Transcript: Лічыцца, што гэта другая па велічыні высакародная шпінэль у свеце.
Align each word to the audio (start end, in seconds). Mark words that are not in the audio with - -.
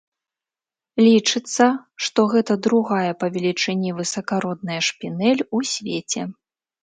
Лічыцца, 1.07 1.65
што 2.05 2.19
гэта 2.33 2.53
другая 2.69 3.11
па 3.21 3.27
велічыні 3.35 3.89
высакародная 3.99 4.79
шпінэль 4.87 5.41
у 5.59 5.61
свеце. 5.73 6.21